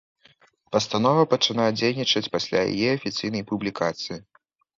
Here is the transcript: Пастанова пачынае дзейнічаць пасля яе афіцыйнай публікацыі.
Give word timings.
Пастанова 0.75 1.23
пачынае 1.33 1.67
дзейнічаць 1.79 2.31
пасля 2.37 2.59
яе 2.71 2.89
афіцыйнай 2.97 3.47
публікацыі. 3.53 4.17